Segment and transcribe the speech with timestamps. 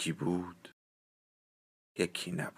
[0.00, 0.74] یکی بود
[1.98, 2.54] یکی نبود.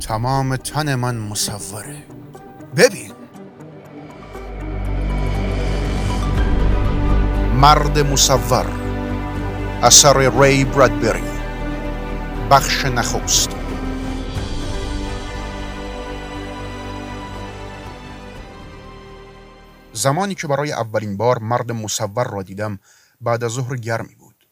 [0.00, 2.06] تمام تن من مصوره.
[2.76, 3.12] ببین.
[7.54, 8.66] مرد مصور
[9.82, 11.22] اثر ری برادبری
[12.50, 13.57] بخش نخست.
[19.98, 22.78] زمانی که برای اولین بار مرد مصور را دیدم
[23.20, 24.48] بعد از ظهر گرمی بود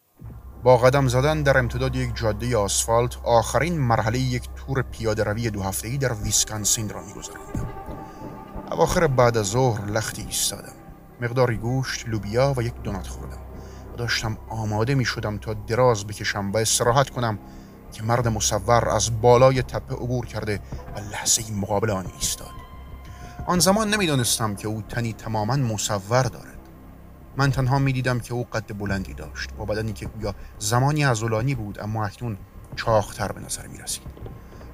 [0.63, 5.63] با قدم زدن در امتداد یک جاده آسفالت آخرین مرحله یک تور پیاده روی دو
[5.63, 7.67] هفته‌ای در ویسکانسین را می‌گذراندم.
[8.71, 10.75] اواخر بعد از ظهر لختی ایستادم.
[11.21, 13.41] مقداری گوشت، لوبیا و یک دونات خوردم.
[13.95, 17.39] و داشتم آماده می شدم تا دراز بکشم و استراحت کنم
[17.93, 20.61] که مرد مصور از بالای تپه عبور کرده
[20.97, 22.56] و لحظه مقابل آن ایستاد.
[23.47, 26.59] آن زمان نمی‌دانستم که او تنی تماما مصور دارد.
[27.37, 31.81] من تنها می‌دیدم که او قد بلندی داشت با بدنی که گویا زمانی ازولانی بود
[31.81, 32.37] اما اکنون
[32.77, 34.03] چاختر به نظر می رسید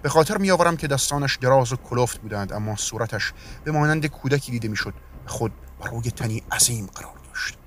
[0.03, 3.33] به خاطر میآورم که دستانش دراز و کلفت بودند اما صورتش
[3.64, 4.95] به مانند کودکی دیده می‌شد
[5.27, 7.59] خود بر روی تنی عظیم قرار داشت.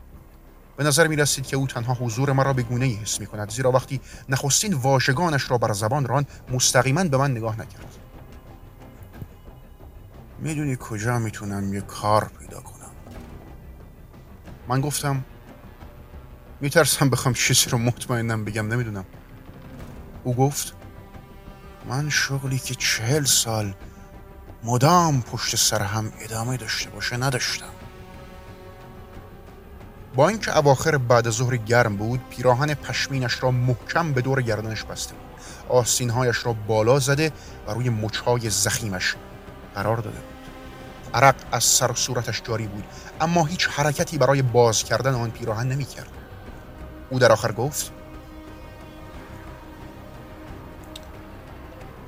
[0.77, 3.71] به نظر می رسید که او تنها حضور مرا به گونه حس می کند زیرا
[3.71, 8.04] وقتی نخستین واژگانش را بر زبان ران مستقیما به من نگاه نکرد.
[10.45, 12.91] می‌دونی کجا می‌تونم یه کار پیدا کنم.
[14.67, 15.23] من گفتم
[16.61, 19.05] میترسم بخوام چیزی رو مطمئنم بگم نمی‌دونم.
[20.23, 20.73] او گفت
[21.89, 23.73] من شغلی که چهل سال
[24.63, 27.73] مدام پشت سر هم ادامه داشته باشه نداشتم.
[30.15, 35.13] با اینکه اواخر بعد ظهر گرم بود پیراهن پشمینش را محکم به دور گردنش بسته
[35.13, 35.23] بود.
[35.69, 37.31] آستینهایش را بالا زده
[37.67, 39.15] و روی مچهای زخیمش
[39.75, 40.34] قرار داده بود.
[41.13, 42.83] عرق از سر و صورتش جاری بود
[43.21, 46.09] اما هیچ حرکتی برای باز کردن آن پیراهن نمی کرد.
[47.09, 47.91] او در آخر گفت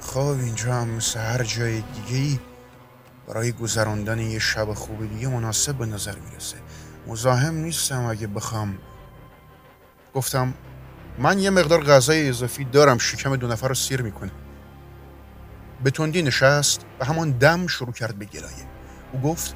[0.02, 2.40] خب اینجا هم مثل هر جای دیگه ای
[3.28, 6.58] برای گذراندن یه شب خوب دیگه مناسب به نظر می‌رسه.
[7.08, 8.78] مزاحم نیستم اگه بخوام.
[10.14, 10.54] گفتم
[11.18, 14.32] من یه مقدار غذای اضافی دارم شکم دو نفر رو سیر می‌کنه.
[15.84, 18.77] به تندی نشست و همان دم شروع کرد به گلایه.
[19.12, 19.56] او گفت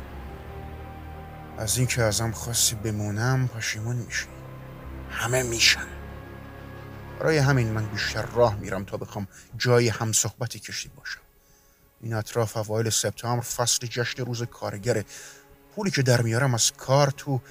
[1.58, 4.28] از اینکه ازم خواستی بمونم پشیمون میشی.
[5.12, 5.88] همه میشن.
[7.20, 11.20] برای همین من بیشتر راه میرم تا بخوام جای هم صحبتی کشید باشم.
[12.02, 15.06] این اطراف اوایل سپتامبر فصل جشن روز کارگره
[15.76, 17.42] پولی که در میارم از کار تو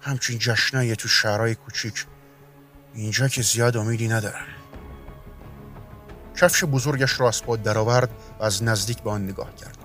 [0.00, 2.06] همچین جشنایی تو شهرهای کوچیک.
[2.94, 4.46] اینجا که زیاد امیدی ندارم.
[6.36, 8.10] کفش بزرگش را از پا درآورد
[8.40, 9.81] و از نزدیک به آن نگاه کرد.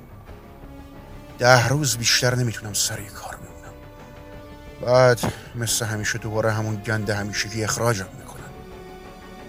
[1.40, 3.74] ده روز بیشتر نمی‌تونم سر کار بمونم.
[4.82, 5.20] بعد
[5.56, 8.38] مثل همیشه دوباره همون گنده همیشگی اخراجم می‌کنن.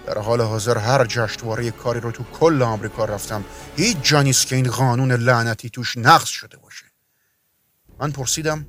[0.06, 3.44] در حال حاضر هر جشنواره کاری رو تو کل آمریکا رفتم.
[3.76, 6.84] هیچ جا نیست که این قانون لعنتی توش نقض شده باشه.
[8.00, 8.66] من پرسیدم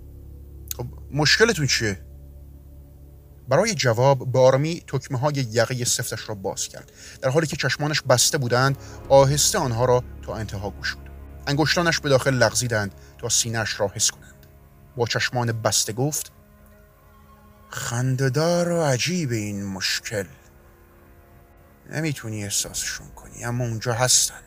[0.77, 2.05] خب مشکلتون چیه؟
[3.47, 6.91] برای جواب به آرامی تکمه های یقه سفتش را باز کرد.
[7.21, 8.77] در حالی که چشمانش بسته بودند
[9.09, 11.08] آهسته آنها را تا انتها گشود.
[11.47, 14.45] انگشتانش به داخل لغزیدند تا سینهش را حس کنند.
[14.95, 16.31] با چشمان بسته گفت
[17.69, 20.25] خنددار و عجیب این مشکل.
[21.91, 24.39] نمی‌تونی احساسشون کنی اما اونجا هستن.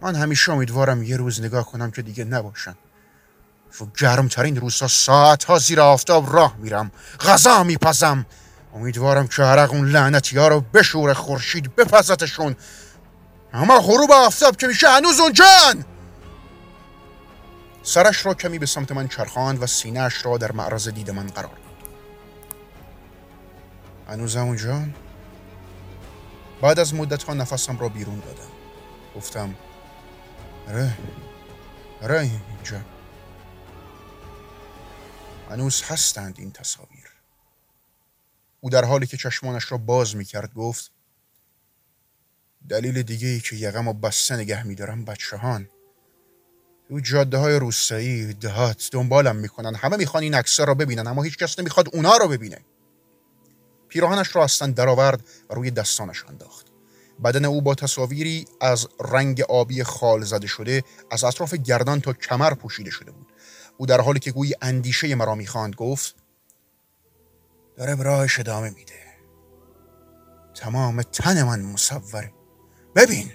[0.00, 2.74] من همیشه امیدوارم یه روز نگاه کنم که دیگه نباشن.
[3.80, 8.26] و گرمترین روزها ساعتها زیر آفتاب راه میرم غذا میپزم.
[8.74, 12.56] امیدوارم که عرق اون لعنتی ها رو بشور خورشید بپزتشون.
[13.52, 15.84] اما غروب آفتاب که میشه هنوز اونجان
[17.88, 21.54] سرش را کمی به سمت من چرخاند و سینهاش را در معرض دید من قرار
[21.54, 21.90] داد.
[24.08, 24.88] هنوزم اونجا؟
[26.62, 28.50] بعد از مدت ها نفسم را بیرون دادم.
[29.16, 29.54] گفتم
[30.68, 30.98] ره
[32.02, 32.80] ره اینجا.
[35.50, 37.12] هنوز هستند این تصاویر.
[38.60, 40.90] او در حالی که چشمانش را باز می کرد گفت
[42.68, 45.68] دلیل دیگه ای که یقم و بسته نگه میدارم بچه هان
[46.88, 49.74] تو جاده های روستایی دهات دنبالم می‌کنن.
[49.74, 52.58] همه می‌خوان این عکسا رو ببینن اما هیچ کس نمی‌خواد اونا رو ببینه.
[53.88, 56.66] پیراهنش را اصلا درآورد و روی دستانش انداخت.
[57.24, 62.54] بدن او با تصاویری از رنگ آبی خال زده شده از اطراف گردان تا کمر
[62.54, 63.32] پوشیده شده بود.
[63.76, 66.14] او در حالی که گویی اندیشه مرا می‌خواند گفت
[67.76, 68.94] داره به راهش ادامه میده.
[70.54, 72.32] تمام تن من مصوره.
[72.96, 73.32] ببین.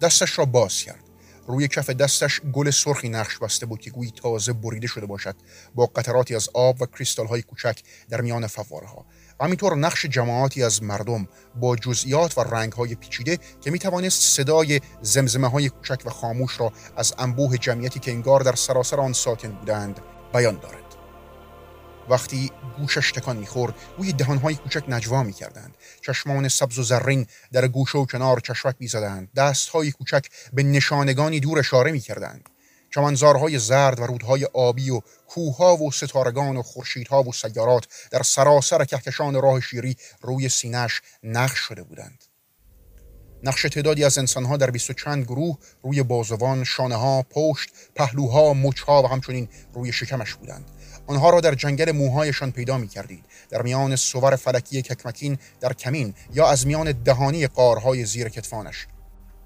[0.00, 1.04] دستش را باز کرد.
[1.46, 5.36] روی کف دستش گل سرخی نقش بسته بود که گویی تازه بریده شده باشد.
[5.74, 9.06] با قطراتی از آب و کریستال های کوچک در میان فواره ها
[9.40, 11.28] و همینطور نقش جماعاتی از مردم
[11.60, 16.60] با جزئیات و رنگ های پیچیده که می توانست صدای زمزمه های کوچک و خاموش
[16.60, 20.00] را از انبوه جمعیتی که انگار در سراسر آن ساکن بودند
[20.32, 20.89] بیان دارد.
[22.10, 25.76] وقتی گوشش تکان می‌خورد روی دهانهای کوچک نجوا می‌کردند.
[26.06, 29.28] چشمان سبز و زرین در گوشه و کنار چشمک می‌زدند.
[29.36, 32.48] دستهای کوچک به نشانگانی دور اشاره می‌کردند.
[32.94, 38.84] چمنزارهای زرد و رودهای آبی و کوهها و ستارگان و خورشیدها و سیارات در سراسر
[38.84, 42.24] کهکشان راه شیری روی سینهش نقش شده بودند.
[43.42, 48.54] نقش تعدادی از انسانها در بیست و چند گروه روی بازوان، شانه ها، پشت، پهلوها،
[48.54, 50.70] مچها و همچنین روی شکمش بودند.
[51.10, 53.24] آنها را در جنگل موهایشان پیدا می کردید.
[53.50, 58.86] در میان سوور فلکی ککمکین در کمین یا از میان دهانی قارهای زیر کتفانش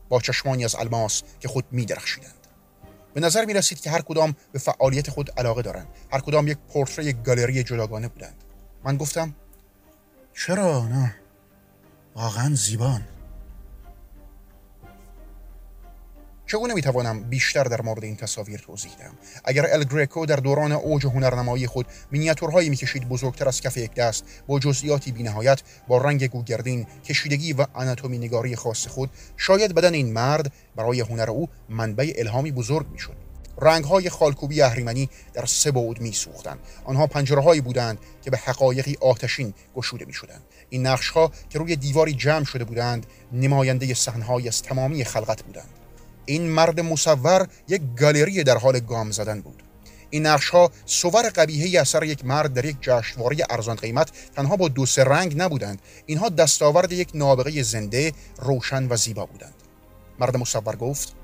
[0.08, 2.46] با چشمانی از الماس که خود می درخشیدند.
[3.14, 5.86] به نظر می رسید که هر کدام به فعالیت خود علاقه دارند.
[6.12, 8.44] هر کدام یک پورتری گالری جداگانه بودند.
[8.84, 9.34] من گفتم
[10.34, 11.14] چرا نه؟
[12.14, 13.02] واقعا زیبان.
[16.54, 19.14] چگونه می‌توانم بیشتر در مورد این تصاویر توضیح دهم
[19.44, 24.24] اگر ال گریکو در دوران اوج هنرنمایی خود مینیاتورهایی می‌کشید بزرگتر از کف یک دست
[24.46, 30.12] با جزئیاتی بینهایت با رنگ گوگردین کشیدگی و آناتومی نگاری خاص خود شاید بدن این
[30.12, 33.16] مرد برای هنر او منبع الهامی بزرگ می‌شد
[33.60, 36.58] رنگ های خالکوبی اهریمنی در سه بعد می سوختند.
[36.84, 40.42] آنها پنجره بودند که به حقایقی آتشین گشوده می شدند.
[40.70, 45.83] این نقش ها که روی دیواری جمع شده بودند نماینده صحنه‌های از تمامی خلقت بودند.
[46.26, 49.62] این مرد مصور یک گالری در حال گام زدن بود.
[50.10, 54.68] این نقش ها صور قبیهی اثر یک مرد در یک جشنواره ارزان قیمت تنها با
[54.68, 55.82] دو سه رنگ نبودند.
[56.06, 59.54] اینها دستاورد یک نابغه زنده روشن و زیبا بودند.
[60.18, 61.14] مرد مصور گفت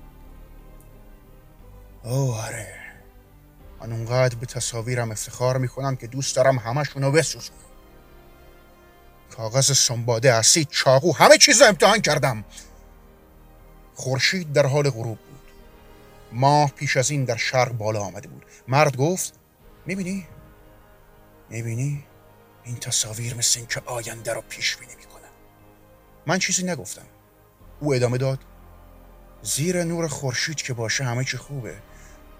[2.04, 2.66] او آره
[3.80, 7.58] من اونقدر به تصاویرم افتخار می‌کنم که دوست دارم همشونو بسوزونم
[9.36, 12.44] کاغذ سنباده اسید چاقو همه چیز رو امتحان کردم.
[13.94, 15.40] خورشید در حال غروب بود.
[16.32, 18.44] ماه پیش از این در شرق بالا آمده بود.
[18.68, 19.32] مرد گفت
[19.86, 20.26] می‌بینی؟
[21.50, 22.04] می‌بینی؟
[22.64, 25.30] این تصاویر مثل این که آینده رو پیش بینی می‌کنن.
[26.26, 27.06] من چیزی نگفتم.
[27.80, 28.38] او ادامه داد
[29.42, 31.76] زیر نور خورشید که باشه همه چی خوبه.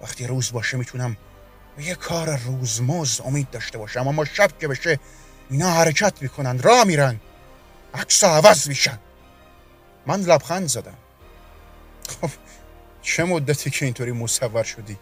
[0.02, 1.17] وقتی روز باشه می‌تونم
[1.76, 4.99] به یه کار روزمز امید داشته باشم اما شب که بشه
[5.50, 7.20] اینا حرکت می‌کنن راه میرن.
[7.94, 8.99] عکس عوض میشن.
[10.06, 10.97] من لبخند زدم.
[12.10, 12.30] خب
[13.02, 14.98] چه مدتی که اینطوری مصور شدی؟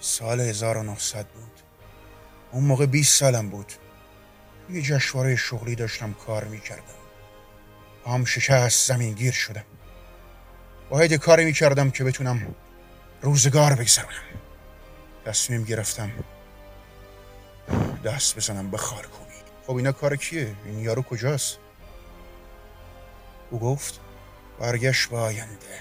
[0.00, 1.60] سال 1900 بود
[2.52, 3.72] اون موقع 20 سالم بود
[4.70, 6.82] یه جشنواره شغلی داشتم کار می‌کردم
[8.06, 9.64] هم شکست زمین گیر شدم
[10.90, 12.54] باید کاری می‌کردم که بتونم
[13.22, 14.22] روزگار بگذرونم
[15.24, 16.10] تصمیم گرفتم
[18.04, 19.34] دست بزنم به خارکوبی
[19.66, 21.58] خب اینا کار کیه؟ این یارو کجاست؟
[23.50, 24.00] او گفت
[24.60, 25.80] برگشت به آینده.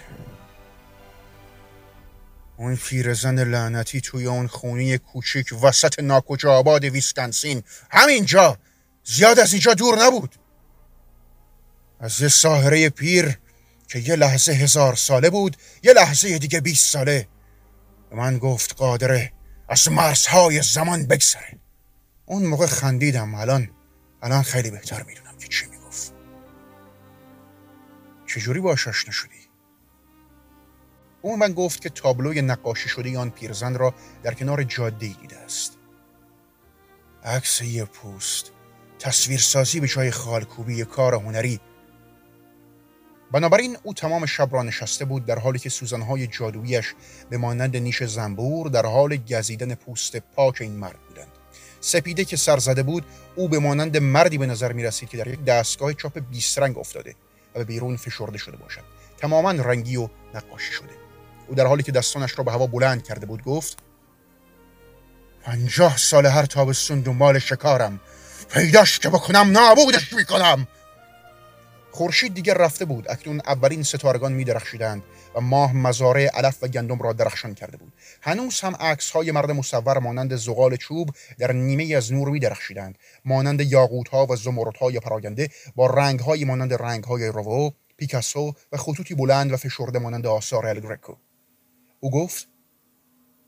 [2.57, 8.57] اون پیرزن لعنتی توی اون خونی کوچیک وسط ناکجا آباد ویسکانسین همینجا!
[9.03, 10.35] زیاد از اینجا دور نبود.
[11.99, 13.37] از یه ساهره پیر
[13.87, 17.27] که یه لحظه هزار ساله بود یه لحظه دیگه بیست ساله.
[18.09, 19.31] به من گفت قادره
[19.69, 21.59] از مرزهای زمان بگذره.
[22.25, 23.35] اون موقع خندیدم.
[23.35, 23.69] الان
[24.21, 25.78] الان خیلی بهتر می‌دونم که چی
[28.29, 29.49] چجوری باش آشنا شدی؟
[31.21, 33.93] او من گفت که تابلوی نقاشی شده آن پیرزن را
[34.23, 35.77] در کنار جاده دیده است.
[37.23, 38.51] عکس یه پوست.
[38.99, 41.59] تصویرسازی به جای خالکوبی کار هنری.
[43.31, 46.93] بنابراین او تمام شب را نشسته بود در حالی که سوزنهای جادویش
[47.29, 51.31] به مانند نیش زنبور در حال گزیدن پوست پاک این مرد بودند.
[51.81, 53.05] سپیده که سر زده بود
[53.35, 56.77] او به مانند مردی به نظر می رسید که در یک دستگاه چاپ بیست رنگ
[56.77, 57.15] افتاده.
[57.59, 58.83] و به بیرون فشرده شده باشد.
[59.17, 60.89] تماما رنگی و نقاشی شده.
[61.47, 63.77] او در حالی که دستانش را به هوا بلند کرده بود گفت
[65.43, 67.99] پنجاه سال هر تابستون دنبال شکارم.
[68.49, 70.67] پیداش که بکنم نابودش می‌کنم.
[71.91, 73.11] خورشید دیگر رفته بود.
[73.11, 75.03] اکنون اولین ستارگان می درخشیدند
[75.35, 77.93] و ماه مزارع علف و گندم را درخشان کرده بود.
[78.21, 82.97] هنوز هم عکس های مرد مصور مانند زغال چوب در نیمه از نور می درخشیدند
[83.25, 88.53] مانند یاقوت ها و زمرد های پراگنده با رنگ های مانند رنگ های روو پیکاسو
[88.71, 91.15] و خطوطی بلند و فشرده مانند آثار الگرکو
[91.99, 92.47] او گفت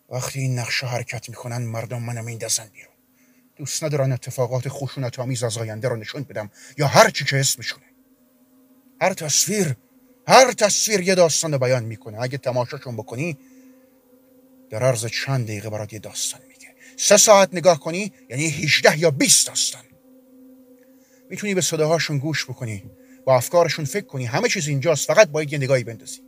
[0.10, 2.94] وقتی این نقشه حرکت می‌کنن مردم منم میندازن بیرون.
[3.56, 7.91] دوست ندارن اتفاقات خشونت آمیز از آینده را نشون بدم یا هر چی که اسمشونه.
[9.02, 9.76] هر تصویر
[10.28, 12.22] هر تصویر یه داستان بیان می‌کنه.
[12.22, 13.38] اگه تماشاشون بکنی
[14.70, 16.76] در عرض چند دقیقه برات یه داستان میگه.
[16.98, 19.82] سه ساعت نگاه کنی یعنی 18 یا 20 داستان.
[21.30, 22.84] می‌تونی به صداهاشون گوش بکنی
[23.26, 24.26] با افکارشون فکر کنی.
[24.26, 26.22] همه چیز اینجاست فقط باید یه نگاهی بندازی.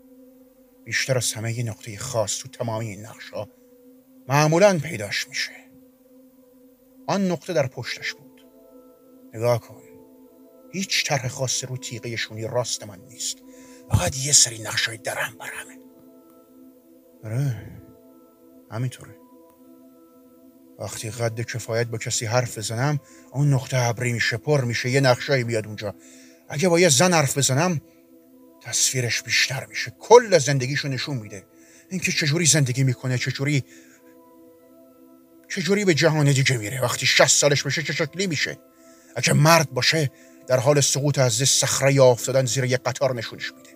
[0.83, 3.47] بیشتر از همه یه نقطه خاص تو تمامی این نقشا
[4.27, 5.51] معمولا پیداش میشه.
[7.07, 8.45] آن نقطه در پشتش بود.
[9.33, 9.82] نگاه کن.
[10.73, 13.37] هیچ طرح خاص رو تیغه شونی راست من نیست.
[13.91, 15.77] فقط یه سری نقشای درهم برهمه
[17.23, 17.71] آره
[18.71, 19.15] همینطوره.
[20.79, 22.99] وقتی قد کفایت با کسی حرف بزنم
[23.31, 25.95] اون نقطه ابری میشه پر میشه یه نقشایی بیاد اونجا.
[26.49, 27.81] اگه با یه زن حرف بزنم
[28.61, 29.91] تصویرش بیشتر میشه.
[29.99, 31.45] کل زندگیشو نشون میده.
[31.89, 33.63] اینکه چجوری زندگی می‌کنه چجوری
[35.49, 36.81] چجوری به جهان دیگه میره.
[36.81, 38.57] وقتی 60 سالش بشه چه شکلی میشه؟
[39.15, 40.11] اگه مرد باشه
[40.47, 43.69] در حال سقوط از صخره یا افتادن زیر یک قطار نشونش میده.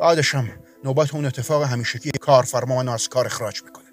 [0.00, 0.50] بعدش هم
[0.84, 3.84] نوبت اون اتفاق همیشگی کارفرما منو از کار اخراج می‌کنه.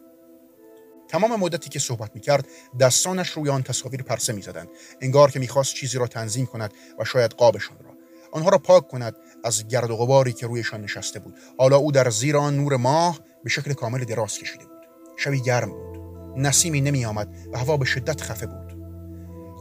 [1.08, 2.48] تمام مدتی که صحبت می‌کرد
[2.80, 4.70] دستانش روی آن تصاویر پرسه می‌زدند
[5.02, 7.90] انگار که می‌خواست چیزی را تنظیم کند و شاید قابشان را.
[8.32, 11.38] آنها را پاک کند از گرد و غباری که رویشان نشسته بود.
[11.58, 14.80] حالا او در زیر آن نور ماه به شکل کامل دراز کشیده بود.
[15.18, 16.00] شبی گرم بود.
[16.38, 18.69] نسیمی نمی آمد و هوا به شدت خفه بود.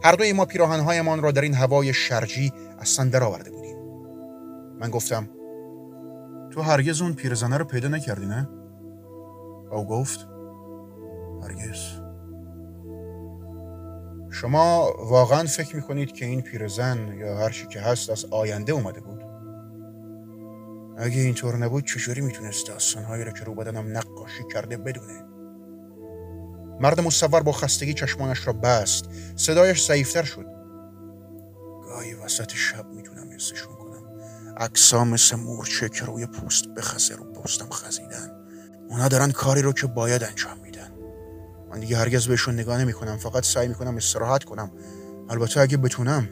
[0.04, 3.76] هر دوی ما پیراهنهایمان را در این هوای شرجی از سن آورده بودیم.
[4.80, 5.28] من گفتم
[6.50, 8.48] تو هرگز اون پیرزنه رو پیدا نکردی نه؟
[9.72, 10.28] او گفت
[11.42, 11.78] هرگز.
[14.30, 19.00] شما واقعا فکر می‌کنید که این پیرزن یا هر چی که هست از آینده اومده
[19.00, 19.24] بود؟
[20.98, 25.24] اگه اینطور نبود چجوری می‌تونست داستانهایی رو که رو بدنم نقاشی کرده بدونه؟
[26.80, 29.04] مرد مصور با خستگی چشمانش را بست.
[29.36, 30.46] صدایش ضعیفتر شد.
[31.84, 34.02] گاهی وسط شب می‌تونم حسشون کنم.
[34.56, 38.30] اکسا مثل مورچه که روی پوست بخزه رو پوستم خزیدن.
[38.88, 40.90] اونا دارن کاری رو که باید انجام میدن.
[41.70, 44.70] من دیگه هرگز بهشون نگاه نمی کنم فقط سعی می‌کنم استراحت کنم.
[45.30, 46.28] البته اگه بتونم.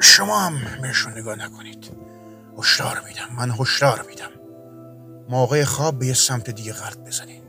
[0.00, 1.90] شما هم بهشون نگاه نکنید.
[2.58, 3.36] هشدار میدم.
[3.36, 4.30] من هشدار میدم.
[5.28, 7.42] موقع خواب به یه سمت دیگه غلط بزنید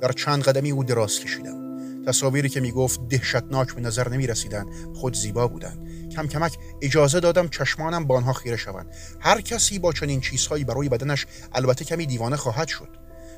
[0.00, 1.64] در چند قدمی او دراز کشیدم
[2.06, 6.08] تصاویری که می‌گفت دهشتناک به نظر نمی رسیدند خود زیبا بودند.
[6.10, 8.94] کم کمک اجازه دادم چشمانم با آنها خیره شوند.
[9.20, 12.88] هر کسی با چنین چیزهایی برای بدنش البته کمی دیوانه خواهد شد.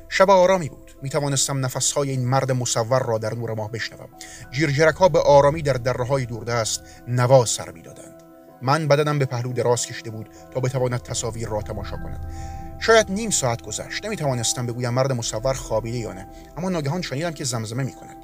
[0.09, 0.91] شب آرامی بود.
[1.01, 4.09] می توانستم نفسهای این مرد مصور را در نور ماه بشنوم.
[4.51, 8.16] جیرجرک ها به آرامی در دره های دوردست نوا سر می‌دادند.
[8.61, 12.31] من بدنم به پهلو دراز کشیده بود تا بتواند تصاویر را تماشا کند.
[12.79, 14.05] شاید نیم ساعت گذشت.
[14.05, 18.17] نمی توانستم بگویم مرد مصور خوابیده یا نه اما ناگهان شنیدم که زمزمه می کند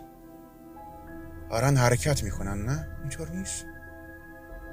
[1.50, 3.66] آرن حرکت می‌کنن نه؟ اینطور نیست؟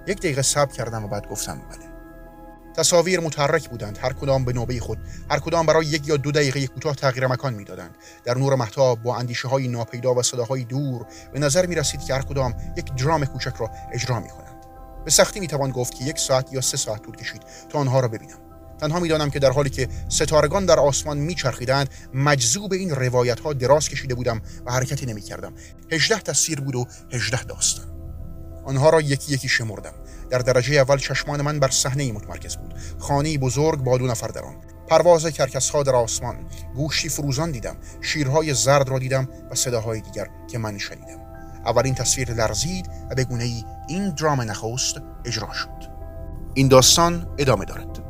[0.07, 1.91] یک دقیقه صبر کردم و بعد گفتم بله.
[2.77, 3.99] تصاویر متحرک بودند.
[3.99, 4.99] هر کدام به نوبه خود
[5.31, 7.97] هر کدام برای یک یا دو دقیقه کوتاه تغییر مکان می‌دادند.
[8.25, 12.15] در نور محتاب با اندیشه های ناپیدا و صداهای دور به نظر می رسید که
[12.15, 14.50] هر کدام یک درام کوچک را اجرا می کنند
[15.05, 18.01] به سختی می توان گفت که یک ساعت یا سه ساعت طول کشید تا آنها
[18.01, 18.39] را ببینم.
[18.81, 23.89] تنها می‌دانم که در حالی که ستارگان در آسمان میچرخیدند مجذوب این روایت ها دراز
[23.89, 25.53] کشیده بودم و حرکتی نمی کردم
[25.93, 27.87] هجده تصویر بود و هجده داستان.
[28.65, 29.93] آنها را یکی یکی شمردم.
[30.31, 32.75] در درجه اول چشمان من بر صحنه متمرکز بود.
[32.99, 34.57] خانه بزرگ با دو نفر در آن.
[34.89, 36.37] پرواز کرکس ها در آسمان.
[36.75, 37.77] گوشی فروزان دیدم.
[38.01, 41.30] شیرهای زرد را دیدم و صداهای دیگر که من شنیدم.
[41.67, 45.91] اولین تصویر لرزید و به گونه ای این درام نخست اجرا شد.
[46.55, 48.10] این داستان ادامه دارد.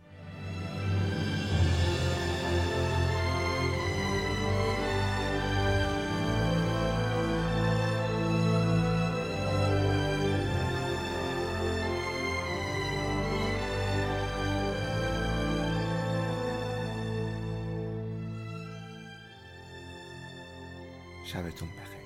[21.31, 22.00] sabes tú un.